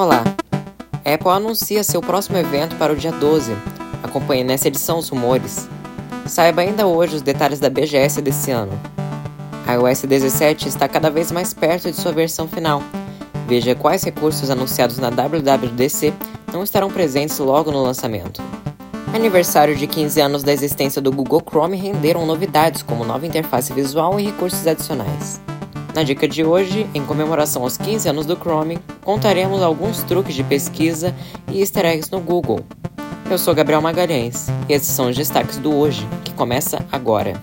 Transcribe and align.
Olá! 0.00 0.24
Apple 1.04 1.28
anuncia 1.28 1.84
seu 1.84 2.00
próximo 2.00 2.38
evento 2.38 2.74
para 2.76 2.90
o 2.90 2.96
dia 2.96 3.12
12. 3.12 3.54
Acompanhe 4.02 4.42
nessa 4.42 4.68
edição 4.68 4.98
os 4.98 5.10
rumores. 5.10 5.68
Saiba 6.24 6.62
ainda 6.62 6.86
hoje 6.86 7.16
os 7.16 7.20
detalhes 7.20 7.60
da 7.60 7.68
BGS 7.68 8.22
desse 8.22 8.50
ano. 8.50 8.72
A 9.66 9.74
iOS 9.74 10.04
17 10.04 10.68
está 10.68 10.88
cada 10.88 11.10
vez 11.10 11.30
mais 11.30 11.52
perto 11.52 11.90
de 11.90 12.00
sua 12.00 12.12
versão 12.12 12.48
final. 12.48 12.82
Veja 13.46 13.74
quais 13.74 14.02
recursos 14.02 14.48
anunciados 14.48 14.96
na 14.96 15.10
WWDC 15.10 16.14
não 16.50 16.62
estarão 16.62 16.90
presentes 16.90 17.38
logo 17.38 17.70
no 17.70 17.82
lançamento. 17.82 18.42
Aniversário 19.12 19.76
de 19.76 19.86
15 19.86 20.18
anos 20.18 20.42
da 20.42 20.50
existência 20.50 21.02
do 21.02 21.12
Google 21.12 21.42
Chrome 21.46 21.76
renderam 21.76 22.24
novidades 22.24 22.82
como 22.82 23.04
nova 23.04 23.26
interface 23.26 23.70
visual 23.74 24.18
e 24.18 24.24
recursos 24.24 24.66
adicionais. 24.66 25.38
Na 25.94 26.02
dica 26.02 26.26
de 26.26 26.42
hoje, 26.42 26.88
em 26.94 27.04
comemoração 27.04 27.64
aos 27.64 27.76
15 27.76 28.08
anos 28.08 28.24
do 28.24 28.34
Chrome, 28.34 28.78
contaremos 29.04 29.62
alguns 29.62 30.02
truques 30.02 30.34
de 30.34 30.44
pesquisa 30.44 31.14
e 31.50 31.60
easter 31.60 31.84
eggs 31.84 32.10
no 32.10 32.20
Google. 32.20 32.60
Eu 33.30 33.38
sou 33.38 33.54
Gabriel 33.54 33.80
Magalhães 33.80 34.48
e 34.68 34.72
esses 34.72 34.88
são 34.88 35.08
os 35.08 35.16
destaques 35.16 35.58
do 35.58 35.74
hoje, 35.74 36.06
que 36.24 36.32
começa 36.34 36.84
agora. 36.90 37.40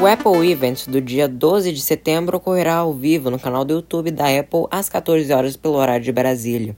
O 0.00 0.06
Apple 0.06 0.50
Event 0.50 0.86
do 0.86 0.98
dia 0.98 1.28
12 1.28 1.72
de 1.72 1.80
setembro 1.82 2.38
ocorrerá 2.38 2.76
ao 2.76 2.94
vivo 2.94 3.30
no 3.30 3.38
canal 3.38 3.66
do 3.66 3.74
YouTube 3.74 4.10
da 4.10 4.24
Apple 4.24 4.64
às 4.70 4.88
14 4.88 5.30
horas 5.30 5.58
pelo 5.58 5.74
horário 5.74 6.02
de 6.02 6.10
Brasília. 6.10 6.74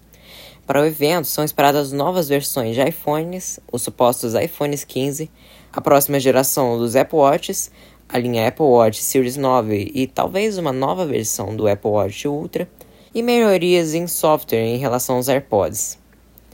Para 0.67 0.81
o 0.81 0.85
evento, 0.85 1.27
são 1.27 1.45
esperadas 1.45 1.93
novas 1.93 2.29
versões 2.29 2.75
de 2.75 2.83
iPhones, 2.83 3.59
os 3.71 3.83
supostos 3.83 4.35
iPhones 4.35 4.85
15, 4.85 5.31
a 5.73 5.81
próxima 5.81 6.21
geração 6.21 6.79
dos 6.79 6.95
Apple 6.95 7.19
Watches, 7.19 7.71
a 8.09 8.19
linha 8.19 8.49
Apple 8.49 8.67
Watch 8.67 9.03
Series 9.03 9.37
9 9.37 9.91
e 9.95 10.07
talvez 10.07 10.59
uma 10.59 10.73
nova 10.73 11.05
versão 11.05 11.57
do 11.57 11.67
Apple 11.67 11.91
Watch 11.91 12.29
Ultra, 12.29 12.69
e 13.15 13.23
melhorias 13.23 13.93
em 13.95 14.07
software 14.07 14.65
em 14.65 14.79
relação 14.79 15.17
aos 15.17 15.29
AirPods. 15.29 15.99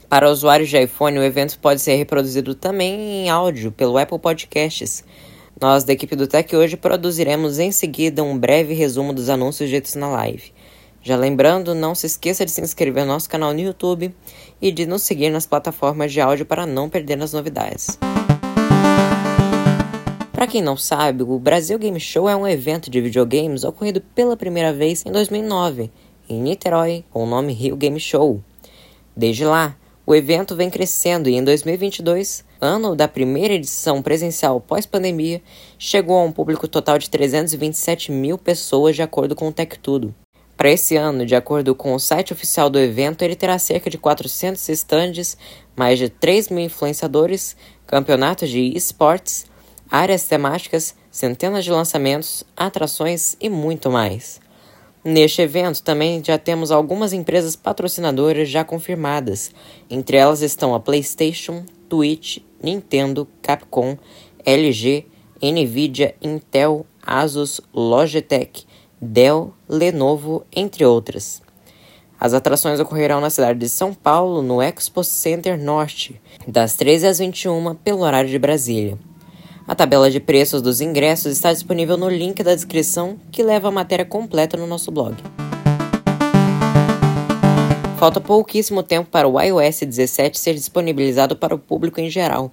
Para 0.09 0.29
usuários 0.29 0.69
de 0.69 0.81
iPhone, 0.81 1.19
o 1.19 1.23
evento 1.23 1.57
pode 1.59 1.79
ser 1.79 1.95
reproduzido 1.95 2.55
também 2.55 2.99
em 2.99 3.29
áudio 3.29 3.71
pelo 3.71 3.97
Apple 3.97 4.19
Podcasts 4.19 5.03
nós, 5.61 5.83
da 5.83 5.91
equipe 5.91 6.15
do 6.15 6.25
Tech 6.25 6.55
Hoje, 6.55 6.77
produziremos 6.77 7.59
em 7.59 7.69
seguida 7.69 8.23
um 8.23 8.37
breve 8.37 8.73
resumo 8.73 9.11
dos 9.11 9.27
anúncios 9.27 9.69
ditos 9.69 9.93
na 9.95 10.07
live. 10.07 10.53
Já 11.01 11.15
lembrando, 11.15 11.73
não 11.73 11.95
se 11.95 12.05
esqueça 12.05 12.45
de 12.45 12.51
se 12.51 12.61
inscrever 12.61 13.05
no 13.05 13.13
nosso 13.13 13.29
canal 13.29 13.53
no 13.53 13.59
YouTube 13.59 14.13
e 14.61 14.71
de 14.71 14.85
nos 14.85 15.01
seguir 15.01 15.29
nas 15.29 15.45
plataformas 15.45 16.11
de 16.11 16.19
áudio 16.19 16.45
para 16.45 16.65
não 16.65 16.89
perder 16.89 17.21
as 17.21 17.31
novidades. 17.31 17.97
Para 20.33 20.47
quem 20.47 20.61
não 20.61 20.77
sabe, 20.77 21.23
o 21.23 21.39
Brasil 21.39 21.77
Game 21.79 21.99
Show 21.99 22.29
é 22.29 22.35
um 22.35 22.47
evento 22.47 22.89
de 22.89 23.01
videogames 23.01 23.63
ocorrido 23.63 24.01
pela 24.13 24.37
primeira 24.37 24.71
vez 24.71 25.05
em 25.05 25.11
2009, 25.11 25.91
em 26.29 26.41
Niterói, 26.41 27.03
com 27.09 27.23
o 27.23 27.27
nome 27.27 27.53
Rio 27.53 27.75
Game 27.75 27.99
Show. 27.99 28.41
Desde 29.15 29.43
lá, 29.43 29.75
o 30.05 30.15
evento 30.15 30.55
vem 30.55 30.69
crescendo 30.69 31.29
e 31.29 31.35
em 31.35 31.43
2022, 31.43 32.43
ano 32.59 32.95
da 32.95 33.07
primeira 33.07 33.53
edição 33.53 34.01
presencial 34.01 34.59
pós-pandemia, 34.59 35.41
chegou 35.77 36.17
a 36.17 36.23
um 36.23 36.31
público 36.31 36.67
total 36.67 36.97
de 36.97 37.09
327 37.09 38.11
mil 38.11 38.37
pessoas, 38.37 38.95
de 38.95 39.01
acordo 39.01 39.35
com 39.35 39.49
o 39.49 39.51
Tech 39.51 39.77
Tudo. 39.79 40.15
Para 40.59 40.71
esse 40.71 40.97
ano, 40.97 41.25
de 41.25 41.37
acordo 41.37 41.73
com 41.73 41.93
o 41.93 41.99
site 41.99 42.33
oficial 42.33 42.69
do 42.69 42.77
evento, 42.77 43.21
ele 43.21 43.33
terá 43.33 43.57
cerca 43.57 43.89
de 43.89 43.97
400 43.97 44.67
estandes, 44.67 45.37
mais 45.73 45.97
de 45.97 46.09
3 46.09 46.49
mil 46.49 46.65
influenciadores, 46.65 47.55
campeonatos 47.87 48.49
de 48.49 48.75
esportes, 48.75 49.45
áreas 49.89 50.25
temáticas, 50.25 50.93
centenas 51.09 51.63
de 51.63 51.71
lançamentos, 51.71 52.43
atrações 52.57 53.37
e 53.39 53.47
muito 53.47 53.89
mais. 53.89 54.41
Neste 55.01 55.41
evento 55.41 55.81
também 55.81 56.21
já 56.21 56.37
temos 56.37 56.71
algumas 56.71 57.13
empresas 57.13 57.55
patrocinadoras 57.55 58.49
já 58.49 58.65
confirmadas. 58.65 59.51
Entre 59.89 60.17
elas 60.17 60.41
estão 60.41 60.75
a 60.75 60.79
PlayStation, 60.81 61.63
Twitch, 61.87 62.39
Nintendo, 62.61 63.25
Capcom, 63.41 63.97
LG, 64.45 65.05
Nvidia, 65.41 66.15
Intel, 66.21 66.85
Asus, 67.01 67.61
Logitech, 67.73 68.67
Dell, 69.01 69.53
Lenovo, 69.67 70.45
entre 70.53 70.83
outras. 70.83 71.41
As 72.19 72.33
atrações 72.33 72.81
ocorrerão 72.81 73.21
na 73.21 73.29
cidade 73.29 73.57
de 73.57 73.69
São 73.69 73.93
Paulo, 73.93 74.41
no 74.41 74.61
Expo 74.61 75.05
Center 75.05 75.57
Norte, 75.57 76.19
das 76.45 76.75
13 76.75 77.07
às 77.07 77.19
21 77.19 77.75
pelo 77.75 78.01
horário 78.01 78.29
de 78.29 78.37
Brasília. 78.37 78.97
A 79.65 79.73
tabela 79.73 80.11
de 80.11 80.19
preços 80.19 80.61
dos 80.61 80.81
ingressos 80.81 81.31
está 81.31 81.53
disponível 81.53 81.95
no 81.95 82.09
link 82.09 82.43
da 82.43 82.53
descrição 82.53 83.17
que 83.31 83.41
leva 83.41 83.69
a 83.69 83.71
matéria 83.71 84.03
completa 84.03 84.57
no 84.57 84.67
nosso 84.67 84.91
blog. 84.91 85.15
Falta 87.97 88.19
pouquíssimo 88.19 88.83
tempo 88.83 89.09
para 89.09 89.29
o 89.29 89.39
iOS 89.39 89.79
17 89.79 90.37
ser 90.37 90.55
disponibilizado 90.55 91.37
para 91.37 91.55
o 91.55 91.59
público 91.59 92.01
em 92.01 92.09
geral. 92.09 92.51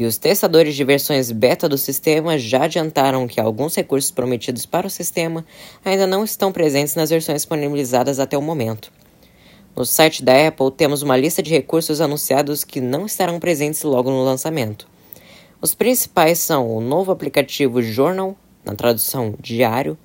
E 0.00 0.06
os 0.06 0.16
testadores 0.16 0.74
de 0.74 0.82
versões 0.82 1.30
beta 1.30 1.68
do 1.68 1.76
sistema 1.76 2.38
já 2.38 2.64
adiantaram 2.64 3.28
que 3.28 3.38
alguns 3.38 3.74
recursos 3.74 4.10
prometidos 4.10 4.64
para 4.64 4.86
o 4.86 4.90
sistema 4.90 5.44
ainda 5.84 6.06
não 6.06 6.24
estão 6.24 6.50
presentes 6.50 6.94
nas 6.94 7.10
versões 7.10 7.42
disponibilizadas 7.42 8.18
até 8.18 8.38
o 8.38 8.40
momento. 8.40 8.90
No 9.76 9.84
site 9.84 10.24
da 10.24 10.48
Apple 10.48 10.70
temos 10.70 11.02
uma 11.02 11.18
lista 11.18 11.42
de 11.42 11.50
recursos 11.50 12.00
anunciados 12.00 12.64
que 12.64 12.80
não 12.80 13.04
estarão 13.04 13.38
presentes 13.38 13.82
logo 13.82 14.10
no 14.10 14.24
lançamento. 14.24 14.88
Os 15.60 15.74
principais 15.74 16.38
são 16.38 16.74
o 16.74 16.80
novo 16.80 17.12
aplicativo 17.12 17.82
Journal, 17.82 18.34
na 18.64 18.74
tradução 18.74 19.34
diário, 19.38 19.98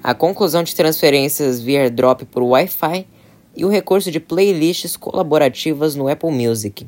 a 0.00 0.14
conclusão 0.14 0.62
de 0.62 0.72
transferências 0.72 1.60
via 1.60 1.80
AirDrop 1.80 2.26
por 2.26 2.44
Wi-Fi 2.44 3.08
e 3.56 3.64
o 3.64 3.68
recurso 3.68 4.08
de 4.08 4.20
playlists 4.20 4.96
colaborativas 4.96 5.96
no 5.96 6.06
Apple 6.06 6.30
Music. 6.30 6.86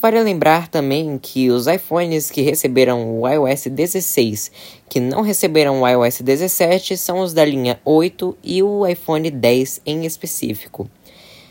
Vale 0.00 0.18
lembrar 0.22 0.68
também 0.68 1.18
que 1.18 1.50
os 1.50 1.66
iPhones 1.66 2.30
que 2.30 2.40
receberam 2.40 3.20
o 3.20 3.28
iOS 3.28 3.66
16, 3.66 4.50
que 4.88 4.98
não 4.98 5.20
receberam 5.20 5.82
o 5.82 5.86
iOS 5.86 6.22
17, 6.22 6.96
são 6.96 7.18
os 7.18 7.34
da 7.34 7.44
linha 7.44 7.78
8 7.84 8.38
e 8.42 8.62
o 8.62 8.86
iPhone 8.86 9.30
10 9.30 9.82
em 9.84 10.06
específico. 10.06 10.88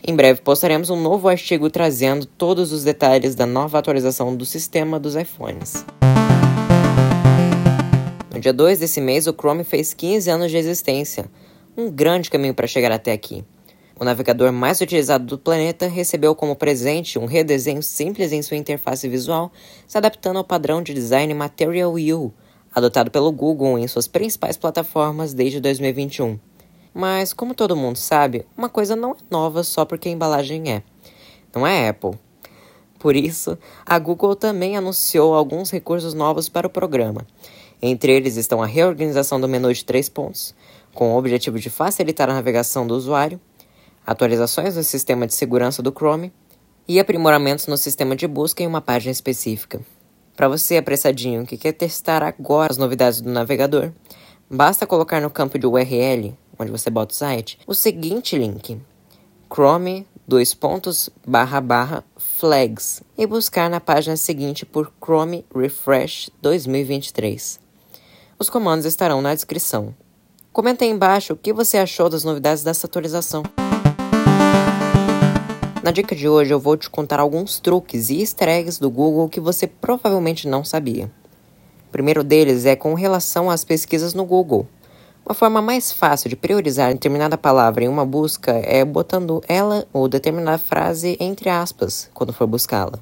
Em 0.04 0.16
breve 0.16 0.42
postaremos 0.42 0.90
um 0.90 1.00
novo 1.00 1.30
artigo 1.30 1.70
trazendo 1.70 2.26
todos 2.26 2.72
os 2.72 2.84
detalhes 2.84 3.36
da 3.36 3.46
nova 3.46 3.78
atualização 3.78 4.36
do 4.36 4.46
sistema 4.46 5.00
dos 5.00 5.16
iPhones. 5.16 5.86
No 8.34 8.40
dia 8.40 8.54
2 8.54 8.80
desse 8.80 9.00
mês, 9.00 9.28
o 9.28 9.34
Chrome 9.34 9.64
fez 9.64 9.94
15 9.94 10.28
anos 10.28 10.50
de 10.50 10.58
existência, 10.58 11.26
um 11.78 11.92
grande 11.92 12.32
caminho 12.32 12.56
para 12.56 12.66
chegar 12.66 12.92
até 12.92 13.12
aqui. 13.12 13.44
O 14.00 14.06
navegador 14.06 14.54
mais 14.54 14.80
utilizado 14.80 15.26
do 15.26 15.38
planeta 15.38 15.86
recebeu 15.86 16.34
como 16.34 16.56
presente 16.56 17.20
um 17.20 17.26
redesenho 17.26 17.84
simples 17.84 18.32
em 18.32 18.42
sua 18.42 18.56
interface 18.56 19.10
visual, 19.10 19.52
se 19.86 19.98
adaptando 19.98 20.38
ao 20.38 20.44
padrão 20.46 20.82
de 20.82 20.94
design 20.94 21.34
Material 21.34 21.94
U, 21.94 22.34
adotado 22.74 23.12
pelo 23.12 23.30
Google 23.30 23.78
em 23.78 23.90
suas 23.90 24.08
principais 24.08 24.56
plataformas 24.56 25.34
desde 25.34 25.60
2021. 25.60 26.40
Mas, 26.94 27.34
como 27.34 27.54
todo 27.54 27.76
mundo 27.76 27.98
sabe, 27.98 28.46
uma 28.58 28.70
coisa 28.70 28.96
não 28.96 29.12
é 29.12 29.16
nova 29.30 29.66
só 29.66 29.84
porque 29.84 30.08
a 30.08 30.12
embalagem 30.14 30.72
é. 30.72 30.84
Não 31.54 31.68
é 31.68 31.90
Apple. 31.90 32.18
Por 32.98 33.18
isso, 33.18 33.58
a 33.86 34.00
Google 34.00 34.34
também 34.34 34.78
anunciou 34.78 35.34
alguns 35.34 35.72
recursos 35.72 36.14
novos 36.14 36.48
para 36.48 36.68
o 36.68 36.70
programa. 36.70 37.28
Entre 37.82 38.14
eles 38.14 38.38
estão 38.38 38.64
a 38.64 38.66
reorganização 38.66 39.42
do 39.42 39.48
menu 39.48 39.74
de 39.74 39.84
três 39.84 40.08
pontos, 40.08 40.56
com 40.94 41.14
o 41.14 41.18
objetivo 41.18 41.60
de 41.60 41.70
facilitar 41.70 42.30
a 42.30 42.34
navegação 42.34 42.88
do 42.88 42.96
usuário, 42.96 43.40
atualizações 44.12 44.76
no 44.76 44.84
sistema 44.84 45.28
de 45.28 45.34
segurança 45.34 45.82
do 45.82 45.92
Chrome 45.92 46.34
e 46.88 47.00
aprimoramentos 47.00 47.68
no 47.68 47.78
sistema 47.78 48.16
de 48.16 48.28
busca 48.28 48.64
em 48.64 48.68
uma 48.68 48.82
página 48.82 49.12
específica. 49.12 49.80
Para 50.36 50.48
você 50.48 50.78
apressadinho 50.78 51.46
que 51.46 51.58
quer 51.58 51.74
testar 51.74 52.24
agora 52.24 52.72
as 52.72 52.78
novidades 52.78 53.22
do 53.22 53.30
navegador, 53.30 53.92
basta 54.50 54.88
colocar 54.88 55.22
no 55.22 55.30
campo 55.30 55.60
de 55.60 55.68
URL 55.68 56.36
onde 56.60 56.72
você 56.72 56.90
bota 56.90 57.14
o 57.14 57.16
site, 57.16 57.58
o 57.66 57.74
seguinte 57.74 58.38
link: 58.38 58.78
chrome 59.52 60.06
dois 60.28 60.54
pontos 60.54 61.10
barra 61.26 61.60
barra 61.60 62.04
flags 62.18 63.02
e 63.18 63.26
buscar 63.26 63.70
na 63.70 63.80
página 63.80 64.16
seguinte 64.16 64.66
por 64.66 64.92
Chrome 65.04 65.46
Refresh 65.56 66.30
2023. 66.42 67.60
Os 68.38 68.50
comandos 68.50 68.86
estarão 68.86 69.22
na 69.22 69.34
descrição. 69.34 69.96
Comenta 70.54 70.86
aí 70.86 70.92
embaixo 70.92 71.34
o 71.34 71.38
que 71.38 71.54
você 71.54 71.78
achou 71.78 72.10
das 72.10 72.24
novidades 72.24 72.64
dessa 72.64 72.88
atualização. 72.88 73.44
Na 75.82 75.92
dica 75.92 76.14
de 76.14 76.28
hoje 76.28 76.54
eu 76.54 76.60
vou 76.60 76.76
te 76.76 76.90
contar 76.90 77.22
alguns 77.22 77.58
truques 77.58 78.10
e 78.10 78.20
easter 78.20 78.50
eggs 78.50 78.82
do 78.82 78.90
Google 78.90 79.30
que 79.30 79.40
você 79.40 79.66
provavelmente 79.66 80.46
não 80.46 80.62
sabia. 80.62 81.10
O 81.88 81.92
primeiro 81.92 82.22
deles 82.22 82.66
é 82.66 82.76
com 82.76 82.94
relação 82.94 83.50
às 83.50 83.64
pesquisas 83.64 84.14
no 84.14 84.26
Google. 84.26 84.68
Uma 85.26 85.34
forma 85.34 85.62
mais 85.62 85.90
fácil 85.90 86.30
de 86.30 86.36
priorizar 86.36 86.92
determinada 86.92 87.38
palavra 87.38 87.86
em 87.86 87.88
uma 87.88 88.06
busca 88.06 88.52
é 88.52 88.84
botando 88.84 89.42
ela 89.48 89.88
ou 89.94 90.10
determinada 90.10 90.58
frase 90.58 91.16
entre 91.18 91.50
aspas 91.50 92.10
quando 92.14 92.34
for 92.34 92.46
buscá-la. 92.46 93.00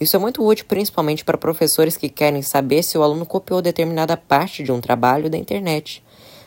Isso 0.00 0.16
é 0.16 0.18
muito 0.18 0.44
útil 0.44 0.66
principalmente 0.66 1.24
para 1.24 1.38
professores 1.38 1.96
que 1.96 2.08
querem 2.08 2.42
saber 2.42 2.82
se 2.82 2.98
o 2.98 3.02
aluno 3.04 3.24
copiou 3.24 3.62
determinada 3.62 4.16
parte 4.16 4.64
de 4.64 4.72
um 4.72 4.80
trabalho 4.80 5.30
da 5.30 5.38
internet, 5.38 6.02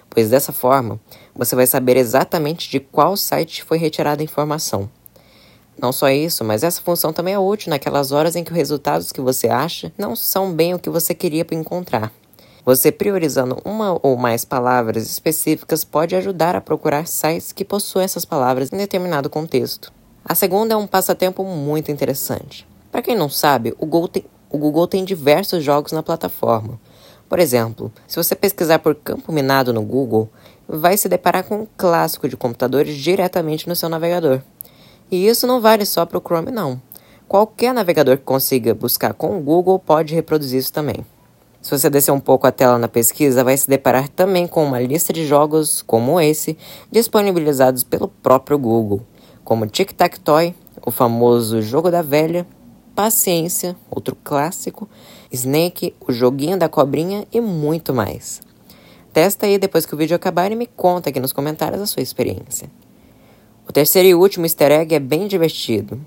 pois 0.10 0.30
dessa 0.30 0.52
forma 0.52 1.00
você 1.34 1.56
vai 1.56 1.66
saber 1.66 1.96
exatamente 1.96 2.70
de 2.70 2.82
qual 2.82 3.16
site 3.16 3.64
foi 3.64 3.78
retirada 3.78 4.22
a 4.22 4.26
informação. 4.26 4.90
Não 5.82 5.92
só 5.92 6.10
isso, 6.10 6.44
mas 6.44 6.64
essa 6.64 6.82
função 6.82 7.12
também 7.12 7.34
é 7.34 7.40
útil 7.40 7.70
naquelas 7.70 8.12
horas 8.12 8.36
em 8.36 8.44
que 8.44 8.52
os 8.52 8.58
resultados 8.58 9.12
que 9.12 9.22
você 9.22 9.48
acha 9.48 9.92
não 9.98 10.16
são 10.16 10.54
bem 10.54 10.74
o 10.74 10.80
que 10.80 10.90
você 10.90 11.14
queria 11.14 11.46
encontrar. 11.52 12.12
Você 12.66 12.92
priorizando 12.92 13.62
uma 13.64 14.00
ou 14.02 14.18
mais 14.18 14.44
palavras 14.44 15.06
específicas 15.06 15.84
pode 15.84 16.16
ajudar 16.16 16.56
a 16.56 16.62
procurar 16.62 17.08
sites 17.08 17.52
que 17.52 17.64
possuem 17.64 18.06
essas 18.06 18.26
palavras 18.26 18.72
em 18.72 18.78
determinado 18.78 19.30
contexto. 19.30 19.94
A 20.24 20.34
segunda 20.34 20.74
é 20.74 20.78
um 20.78 20.88
passatempo 20.88 21.44
muito 21.44 21.92
interessante. 21.92 22.68
Para 22.92 23.04
quem 23.04 23.16
não 23.16 23.30
sabe, 23.30 23.76
o 23.78 23.86
Google, 23.86 24.08
tem, 24.08 24.26
o 24.50 24.58
Google 24.58 24.88
tem 24.88 25.06
diversos 25.06 25.64
jogos 25.64 25.92
na 25.92 26.02
plataforma. 26.02 26.80
Por 27.30 27.38
exemplo, 27.38 27.92
se 28.08 28.16
você 28.16 28.34
pesquisar 28.36 28.80
por 28.80 28.96
campo 28.96 29.32
minado 29.32 29.72
no 29.72 29.84
Google, 29.84 30.30
vai 30.68 30.98
se 30.98 31.08
deparar 31.08 31.44
com 31.44 31.62
um 31.62 31.68
clássico 31.78 32.28
de 32.28 32.36
computadores 32.36 32.96
diretamente 32.96 33.70
no 33.70 33.76
seu 33.76 33.90
navegador. 33.90 34.42
E 35.12 35.28
isso 35.28 35.46
não 35.46 35.62
vale 35.62 35.86
só 35.86 36.06
para 36.06 36.18
o 36.18 36.22
Chrome, 36.22 36.52
não. 36.52 36.82
Qualquer 37.28 37.74
navegador 37.74 38.18
que 38.18 38.24
consiga 38.24 38.74
buscar 38.74 39.14
com 39.14 39.38
o 39.38 39.42
Google 39.42 39.80
pode 39.80 40.14
reproduzir 40.14 40.60
isso 40.60 40.72
também. 40.72 41.06
Se 41.62 41.72
você 41.72 41.90
descer 41.90 42.12
um 42.12 42.20
pouco 42.20 42.46
a 42.46 42.52
tela 42.52 42.78
na 42.78 42.88
pesquisa, 42.88 43.44
vai 43.44 43.58
se 43.58 43.68
deparar 43.68 44.08
também 44.08 44.46
com 44.46 44.64
uma 44.64 44.80
lista 44.80 45.12
de 45.12 45.26
jogos 45.26 45.82
como 45.82 46.22
esse, 46.22 46.56
disponibilizados 46.92 47.84
pelo 47.84 48.08
próprio 48.08 48.60
Google, 48.60 49.02
como 49.44 49.66
Tic 49.66 49.92
Tac 49.94 50.20
Toy, 50.20 50.54
o 50.86 50.92
famoso 50.92 51.64
Jogo 51.64 51.90
da 51.90 52.04
Velha, 52.04 52.46
Paciência, 52.94 53.76
outro 53.90 54.16
clássico, 54.24 54.88
Snake, 55.32 55.96
o 56.08 56.12
Joguinho 56.14 56.58
da 56.58 56.70
Cobrinha 56.70 57.26
e 57.34 57.42
muito 57.42 57.94
mais. 57.94 58.42
Testa 59.12 59.48
aí 59.48 59.58
depois 59.58 59.88
que 59.88 59.96
o 59.96 59.98
vídeo 59.98 60.16
acabar 60.16 60.52
e 60.52 60.56
me 60.56 60.68
conta 60.68 61.10
aqui 61.10 61.20
nos 61.20 61.34
comentários 61.34 61.82
a 61.82 61.88
sua 61.88 62.04
experiência. 62.04 62.70
O 63.68 63.74
terceiro 63.74 64.08
e 64.08 64.14
último 64.14 64.46
easter 64.46 64.72
egg 64.72 64.94
é 64.94 65.00
bem 65.00 65.28
divertido. 65.28 66.00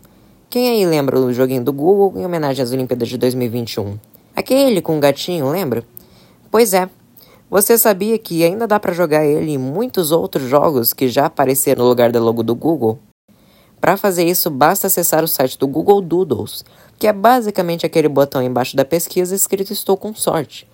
Quem 0.48 0.70
aí 0.70 0.86
lembra 0.86 1.20
do 1.20 1.32
joguinho 1.32 1.64
do 1.64 1.72
Google 1.72 2.14
em 2.16 2.24
homenagem 2.24 2.62
às 2.62 2.70
Olimpíadas 2.70 3.08
de 3.08 3.18
2021? 3.18 3.98
Aquele 4.34 4.80
com 4.80 4.96
o 4.96 5.00
gatinho, 5.00 5.50
lembra? 5.50 5.82
Pois 6.52 6.72
é. 6.72 6.88
Você 7.50 7.76
sabia 7.76 8.16
que 8.16 8.44
ainda 8.44 8.66
dá 8.66 8.78
para 8.78 8.92
jogar 8.92 9.26
ele 9.26 9.52
em 9.52 9.58
muitos 9.58 10.12
outros 10.12 10.48
jogos 10.48 10.92
que 10.92 11.08
já 11.08 11.26
apareceram 11.26 11.82
no 11.82 11.88
lugar 11.88 12.12
da 12.12 12.20
logo 12.20 12.44
do 12.44 12.54
Google? 12.54 13.00
Para 13.80 13.96
fazer 13.96 14.24
isso, 14.24 14.50
basta 14.50 14.86
acessar 14.86 15.24
o 15.24 15.28
site 15.28 15.58
do 15.58 15.66
Google 15.66 16.00
Doodles, 16.00 16.64
que 16.96 17.08
é 17.08 17.12
basicamente 17.12 17.84
aquele 17.84 18.08
botão 18.08 18.40
embaixo 18.40 18.76
da 18.76 18.84
pesquisa 18.84 19.34
escrito 19.34 19.72
Estou 19.72 19.96
com 19.96 20.14
sorte, 20.14 20.68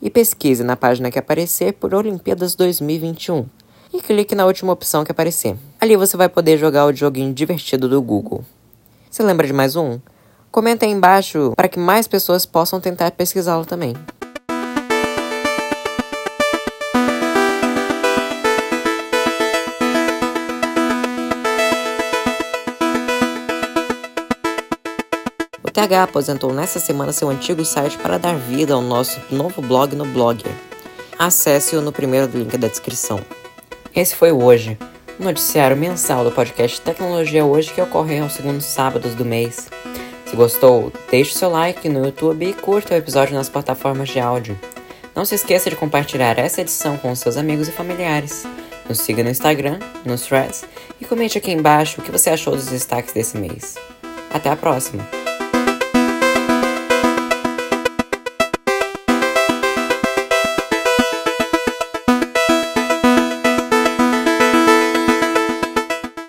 e 0.00 0.08
pesquise 0.08 0.62
na 0.62 0.76
página 0.76 1.10
que 1.10 1.18
aparecer 1.18 1.72
por 1.72 1.94
Olimpíadas 1.94 2.54
2021 2.54 3.46
e 3.92 4.00
clique 4.00 4.34
na 4.34 4.46
última 4.46 4.72
opção 4.72 5.04
que 5.04 5.12
aparecer. 5.12 5.56
Ali 5.80 5.96
você 5.96 6.16
vai 6.16 6.28
poder 6.28 6.58
jogar 6.58 6.86
o 6.86 6.92
joguinho 6.92 7.32
divertido 7.32 7.88
do 7.88 8.00
Google. 8.02 8.44
Você 9.10 9.22
lembra 9.22 9.46
de 9.46 9.52
mais 9.52 9.76
um? 9.76 9.98
Comenta 10.50 10.86
aí 10.86 10.92
embaixo 10.92 11.52
para 11.56 11.68
que 11.68 11.78
mais 11.78 12.06
pessoas 12.06 12.46
possam 12.46 12.80
tentar 12.80 13.10
pesquisá-lo 13.12 13.64
também. 13.64 13.94
O 25.62 25.70
TH 25.70 26.02
aposentou 26.02 26.52
nessa 26.52 26.80
semana 26.80 27.12
seu 27.12 27.28
antigo 27.28 27.64
site 27.64 27.96
para 27.98 28.18
dar 28.18 28.36
vida 28.36 28.74
ao 28.74 28.82
nosso 28.82 29.20
novo 29.30 29.62
blog 29.62 29.94
no 29.94 30.04
Blogger. 30.06 30.52
Acesse-o 31.18 31.80
no 31.80 31.92
primeiro 31.92 32.26
link 32.36 32.56
da 32.56 32.68
descrição. 32.68 33.20
Esse 33.98 34.14
foi 34.14 34.30
o 34.30 34.44
Hoje, 34.44 34.78
o 35.18 35.24
noticiário 35.24 35.76
mensal 35.76 36.22
do 36.22 36.30
podcast 36.30 36.80
Tecnologia 36.80 37.44
Hoje 37.44 37.74
que 37.74 37.80
ocorre 37.80 38.20
aos 38.20 38.34
segundos 38.34 38.64
sábados 38.64 39.12
do 39.16 39.24
mês. 39.24 39.68
Se 40.24 40.36
gostou, 40.36 40.92
deixe 41.10 41.34
seu 41.34 41.50
like 41.50 41.88
no 41.88 42.06
YouTube 42.06 42.46
e 42.46 42.52
curta 42.52 42.94
o 42.94 42.96
episódio 42.96 43.34
nas 43.34 43.48
plataformas 43.48 44.08
de 44.08 44.20
áudio. 44.20 44.56
Não 45.16 45.24
se 45.24 45.34
esqueça 45.34 45.68
de 45.68 45.74
compartilhar 45.74 46.38
essa 46.38 46.60
edição 46.60 46.96
com 46.96 47.12
seus 47.16 47.36
amigos 47.36 47.66
e 47.66 47.72
familiares. 47.72 48.46
Nos 48.88 49.00
siga 49.00 49.24
no 49.24 49.30
Instagram, 49.30 49.80
nos 50.04 50.22
threads 50.22 50.64
e 51.00 51.04
comente 51.04 51.36
aqui 51.36 51.50
embaixo 51.50 52.00
o 52.00 52.04
que 52.04 52.12
você 52.12 52.30
achou 52.30 52.54
dos 52.54 52.68
destaques 52.68 53.12
desse 53.12 53.36
mês. 53.36 53.74
Até 54.32 54.48
a 54.48 54.54
próxima! 54.54 55.17